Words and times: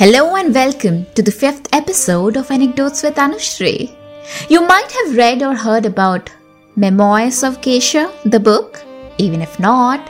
Hello 0.00 0.36
and 0.36 0.54
welcome 0.54 1.06
to 1.16 1.22
the 1.24 1.32
fifth 1.32 1.68
episode 1.72 2.36
of 2.36 2.52
Anecdotes 2.52 3.02
with 3.02 3.16
Anushri. 3.16 3.96
You 4.48 4.60
might 4.64 4.92
have 4.92 5.16
read 5.16 5.42
or 5.42 5.56
heard 5.56 5.86
about 5.86 6.30
Memoirs 6.76 7.42
of 7.42 7.60
Geisha, 7.60 8.04
the 8.24 8.38
book. 8.38 8.80
Even 9.18 9.42
if 9.42 9.58
not, 9.58 10.08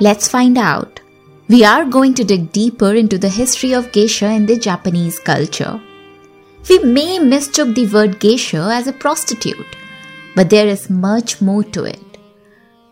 let's 0.00 0.26
find 0.26 0.56
out. 0.56 1.02
We 1.48 1.64
are 1.64 1.84
going 1.84 2.14
to 2.14 2.24
dig 2.24 2.50
deeper 2.50 2.94
into 2.94 3.18
the 3.18 3.28
history 3.28 3.74
of 3.74 3.92
geisha 3.92 4.30
in 4.30 4.46
the 4.46 4.56
Japanese 4.56 5.18
culture. 5.18 5.78
We 6.70 6.78
may 6.78 7.18
mistook 7.18 7.74
the 7.74 7.86
word 7.88 8.18
geisha 8.18 8.66
as 8.72 8.86
a 8.86 8.94
prostitute, 9.04 9.76
but 10.34 10.48
there 10.48 10.66
is 10.66 10.88
much 10.88 11.42
more 11.42 11.64
to 11.76 11.84
it. 11.84 12.18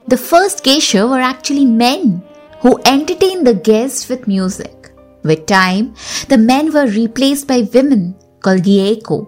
The 0.08 0.18
first 0.18 0.62
geisha 0.62 1.06
were 1.06 1.22
actually 1.22 1.64
men 1.64 2.22
who 2.61 2.79
entertained 2.84 3.46
the 3.46 3.54
guests 3.54 4.11
with 4.11 4.29
music. 4.29 4.83
With 5.25 5.46
time, 5.46 5.94
the 6.29 6.39
men 6.39 6.72
were 6.72 6.86
replaced 6.86 7.48
by 7.48 7.68
women 7.72 8.14
called 8.40 8.62
geiko. 8.62 9.26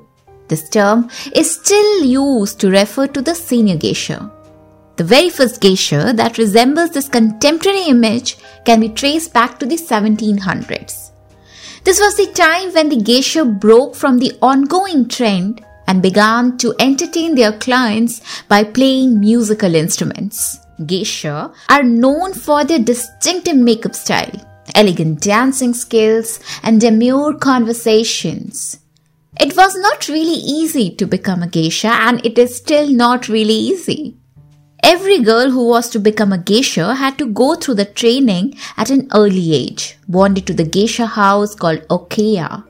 This 0.48 0.68
term 0.68 1.10
is 1.34 1.50
still 1.50 2.04
used 2.04 2.60
to 2.60 2.70
refer 2.70 3.06
to 3.08 3.22
the 3.22 3.34
senior 3.34 3.76
geisha. 3.76 4.30
The 4.96 5.04
very 5.04 5.30
first 5.30 5.60
geisha 5.60 6.12
that 6.14 6.38
resembles 6.38 6.90
this 6.90 7.08
contemporary 7.08 7.84
image 7.84 8.36
can 8.64 8.80
be 8.80 8.90
traced 8.90 9.32
back 9.32 9.58
to 9.58 9.66
the 9.66 9.76
1700s. 9.76 11.10
This 11.84 12.00
was 12.00 12.16
the 12.16 12.26
time 12.32 12.72
when 12.74 12.88
the 12.88 13.00
geisha 13.00 13.44
broke 13.44 13.94
from 13.94 14.18
the 14.18 14.32
ongoing 14.42 15.08
trend 15.08 15.64
and 15.86 16.02
began 16.02 16.58
to 16.58 16.74
entertain 16.78 17.34
their 17.34 17.52
clients 17.52 18.20
by 18.48 18.64
playing 18.64 19.20
musical 19.20 19.74
instruments. 19.74 20.58
Geisha 20.84 21.52
are 21.68 21.82
known 21.82 22.34
for 22.34 22.64
their 22.64 22.78
distinctive 22.78 23.56
makeup 23.56 23.94
style, 23.94 24.40
elegant 24.76 25.20
dancing 25.20 25.74
skills, 25.74 26.38
and 26.62 26.80
demure 26.80 27.34
conversations. 27.34 28.78
It 29.40 29.56
was 29.56 29.74
not 29.76 30.08
really 30.08 30.40
easy 30.58 30.94
to 30.96 31.06
become 31.06 31.42
a 31.42 31.48
geisha 31.48 31.88
and 31.88 32.24
it 32.24 32.38
is 32.38 32.56
still 32.56 32.88
not 32.88 33.28
really 33.28 33.54
easy. 33.54 34.16
Every 34.82 35.18
girl 35.22 35.50
who 35.50 35.66
was 35.68 35.90
to 35.90 35.98
become 35.98 36.32
a 36.32 36.38
geisha 36.38 36.94
had 36.94 37.18
to 37.18 37.26
go 37.26 37.54
through 37.54 37.74
the 37.74 37.84
training 37.84 38.54
at 38.76 38.88
an 38.90 39.08
early 39.12 39.52
age, 39.52 39.98
bonded 40.08 40.46
to 40.46 40.54
the 40.54 40.64
geisha 40.64 41.06
house 41.06 41.54
called 41.54 41.80
Okeya. 41.88 42.64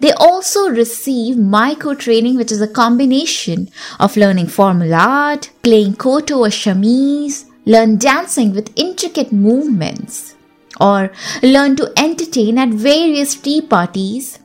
They 0.00 0.12
also 0.12 0.68
receive 0.68 1.36
Maiko 1.36 1.98
training, 1.98 2.36
which 2.36 2.52
is 2.52 2.60
a 2.60 2.68
combination 2.68 3.70
of 3.98 4.16
learning 4.16 4.48
formal 4.48 4.94
art, 4.94 5.50
playing 5.62 5.96
koto 5.96 6.40
or 6.40 6.48
shamisen, 6.48 7.50
learn 7.64 7.96
dancing 7.96 8.52
with 8.52 8.72
intricate 8.76 9.32
movements, 9.32 10.36
or 10.80 11.10
learn 11.42 11.76
to 11.76 11.92
entertain 11.96 12.58
at 12.58 12.68
various 12.70 13.34
tea 13.34 13.60
parties, 13.60 14.38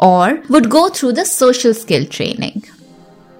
or 0.00 0.42
would 0.48 0.70
go 0.70 0.88
through 0.88 1.12
the 1.12 1.24
social 1.24 1.74
skill 1.74 2.06
training. 2.06 2.64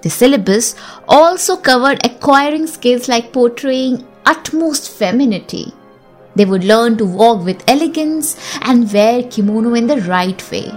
The 0.02 0.10
syllabus 0.10 0.74
also 1.08 1.56
covered 1.56 2.04
acquiring 2.04 2.66
skills 2.66 3.08
like 3.08 3.32
portraying 3.32 4.06
utmost 4.26 4.90
femininity. 4.90 5.72
They 6.36 6.44
would 6.44 6.64
learn 6.64 6.96
to 6.98 7.06
walk 7.06 7.44
with 7.44 7.64
elegance 7.68 8.36
and 8.60 8.92
wear 8.92 9.22
kimono 9.22 9.74
in 9.74 9.86
the 9.86 10.00
right 10.02 10.50
way. 10.50 10.70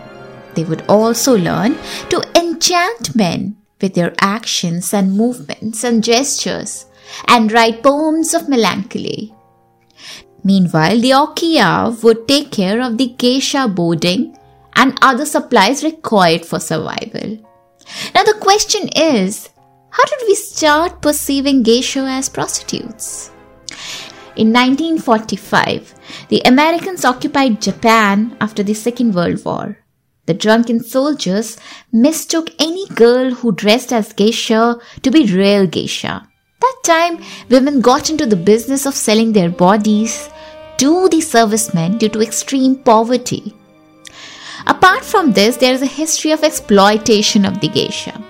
They 0.53 0.63
would 0.63 0.85
also 0.87 1.37
learn 1.37 1.77
to 2.09 2.23
enchant 2.35 3.15
men 3.15 3.57
with 3.81 3.93
their 3.93 4.13
actions 4.21 4.93
and 4.93 5.17
movements 5.17 5.83
and 5.83 6.03
gestures 6.03 6.85
and 7.27 7.51
write 7.51 7.83
poems 7.83 8.33
of 8.33 8.49
melancholy. 8.49 9.33
Meanwhile, 10.47 11.01
the 11.01 11.11
Okeya 11.11 12.01
would 12.03 12.25
take 12.25 12.51
care 12.51 12.81
of 12.81 12.97
the 12.97 13.07
geisha 13.21 13.67
boarding 13.67 14.37
and 14.77 14.97
other 15.01 15.25
supplies 15.25 15.83
required 15.83 16.45
for 16.45 16.57
survival. 16.57 17.37
Now, 18.15 18.23
the 18.23 18.37
question 18.39 18.87
is 18.95 19.49
how 19.89 20.05
did 20.05 20.21
we 20.25 20.35
start 20.35 21.01
perceiving 21.01 21.63
geisha 21.63 22.03
as 22.19 22.29
prostitutes? 22.29 23.29
In 24.37 24.53
1945, 24.53 25.93
the 26.29 26.41
Americans 26.45 27.03
occupied 27.03 27.61
Japan 27.61 28.37
after 28.39 28.63
the 28.63 28.73
Second 28.73 29.15
World 29.15 29.43
War. 29.43 29.77
The 30.27 30.33
drunken 30.33 30.81
soldiers 30.81 31.57
mistook 31.91 32.51
any 32.57 32.87
girl 33.03 33.31
who 33.31 33.51
dressed 33.51 33.91
as 33.91 34.13
geisha 34.13 34.79
to 35.01 35.11
be 35.11 35.25
real 35.25 35.67
geisha. 35.67 36.25
That 36.61 36.77
time, 36.83 37.21
women 37.49 37.81
got 37.81 38.09
into 38.09 38.25
the 38.25 38.41
business 38.53 38.85
of 38.85 38.95
selling 38.95 39.33
their 39.33 39.49
bodies 39.49 40.29
to 40.77 41.09
the 41.09 41.21
servicemen 41.21 41.97
due 41.97 42.09
to 42.09 42.21
extreme 42.21 42.75
poverty. 42.75 43.53
Apart 44.65 45.03
from 45.03 45.33
this, 45.33 45.57
there 45.57 45.73
is 45.73 45.81
a 45.81 45.87
history 46.01 46.31
of 46.31 46.43
exploitation 46.43 47.45
of 47.45 47.59
the 47.61 47.69
geisha. 47.69 48.21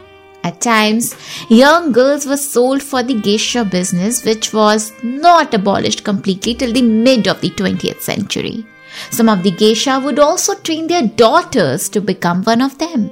At 0.44 0.62
times, 0.62 1.16
young 1.50 1.92
girls 1.92 2.26
were 2.26 2.38
sold 2.38 2.82
for 2.82 3.04
the 3.04 3.20
geisha 3.20 3.66
business, 3.66 4.24
which 4.24 4.54
was 4.54 4.94
not 5.04 5.54
abolished 5.54 6.04
completely 6.04 6.54
till 6.54 6.72
the 6.72 6.82
mid 6.82 7.28
of 7.28 7.42
the 7.42 7.50
20th 7.50 8.02
century. 8.02 8.66
Some 9.10 9.30
of 9.30 9.44
the 9.44 9.52
geisha 9.52 10.00
would 10.00 10.20
also 10.20 10.56
train 10.56 10.88
their 10.88 11.08
daughters 11.08 11.90
to 11.90 12.02
become 12.02 12.44
one 12.44 12.62
of 12.62 12.78
them. 12.78 13.10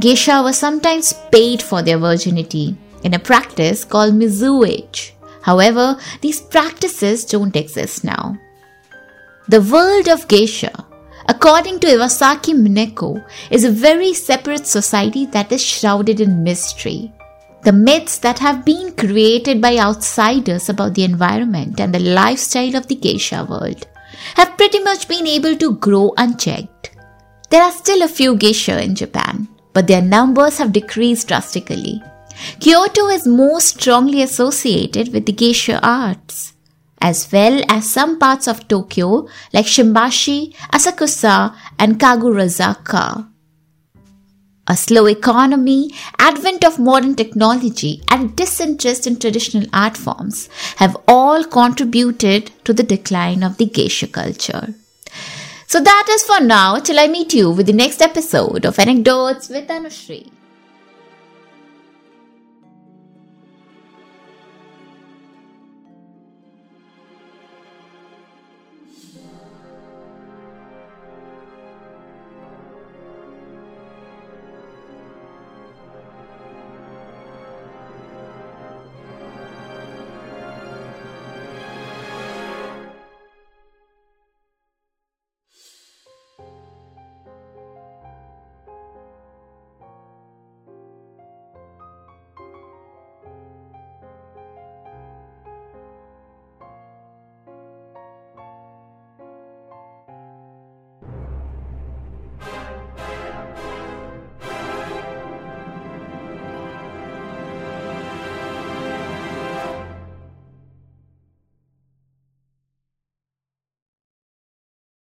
Geisha 0.00 0.42
were 0.42 0.52
sometimes 0.52 1.12
paid 1.30 1.60
for 1.60 1.82
their 1.82 1.98
virginity 1.98 2.76
in 3.02 3.14
a 3.14 3.18
practice 3.18 3.84
called 3.84 4.14
mizuage. 4.14 5.12
However, 5.44 5.96
these 6.20 6.40
practices 6.40 7.24
don't 7.24 7.54
exist 7.54 8.02
now. 8.02 8.36
The 9.48 9.60
world 9.60 10.08
of 10.08 10.26
geisha 10.26 10.72
according 11.26 11.80
to 11.80 11.86
Iwasaki 11.86 12.54
Mineko, 12.54 13.24
is 13.50 13.64
a 13.64 13.70
very 13.70 14.12
separate 14.12 14.66
society 14.66 15.26
that 15.26 15.52
is 15.52 15.64
shrouded 15.64 16.20
in 16.20 16.42
mystery. 16.42 17.12
The 17.62 17.72
myths 17.72 18.18
that 18.18 18.38
have 18.40 18.64
been 18.64 18.94
created 18.94 19.60
by 19.60 19.78
outsiders 19.78 20.68
about 20.68 20.94
the 20.94 21.04
environment 21.04 21.80
and 21.80 21.94
the 21.94 21.98
lifestyle 21.98 22.76
of 22.76 22.88
the 22.88 22.94
geisha 22.94 23.46
world 23.48 23.86
have 24.34 24.56
pretty 24.58 24.80
much 24.80 25.08
been 25.08 25.26
able 25.26 25.56
to 25.56 25.76
grow 25.76 26.12
unchecked. 26.18 26.90
There 27.48 27.62
are 27.62 27.72
still 27.72 28.02
a 28.02 28.08
few 28.08 28.36
geisha 28.36 28.82
in 28.82 28.94
Japan, 28.94 29.48
but 29.72 29.86
their 29.86 30.02
numbers 30.02 30.58
have 30.58 30.72
decreased 30.72 31.28
drastically. 31.28 32.02
Kyoto 32.60 33.08
is 33.08 33.26
most 33.26 33.80
strongly 33.80 34.22
associated 34.22 35.12
with 35.12 35.26
the 35.26 35.32
geisha 35.32 35.80
arts 35.82 36.54
as 37.04 37.30
well 37.30 37.62
as 37.68 37.90
some 37.90 38.18
parts 38.18 38.48
of 38.48 38.66
Tokyo 38.66 39.28
like 39.52 39.66
Shimbashi, 39.66 40.54
Asakusa, 40.72 41.54
and 41.78 42.00
Kagurazaka. 42.00 43.28
A 44.66 44.76
slow 44.76 45.06
economy, 45.06 45.90
advent 46.18 46.64
of 46.64 46.78
modern 46.78 47.14
technology, 47.14 48.02
and 48.08 48.34
disinterest 48.34 49.06
in 49.06 49.18
traditional 49.18 49.66
art 49.74 49.98
forms 49.98 50.48
have 50.76 50.96
all 51.06 51.44
contributed 51.44 52.50
to 52.64 52.72
the 52.72 52.82
decline 52.82 53.42
of 53.42 53.58
the 53.58 53.66
geisha 53.66 54.06
culture. 54.06 54.68
So 55.66 55.80
that 55.80 56.06
is 56.08 56.24
for 56.24 56.40
now 56.42 56.78
till 56.78 56.98
I 56.98 57.08
meet 57.08 57.34
you 57.34 57.50
with 57.50 57.66
the 57.66 57.74
next 57.74 58.00
episode 58.00 58.64
of 58.64 58.78
Anecdotes 58.78 59.50
with 59.50 59.68
Anushri. 59.68 60.30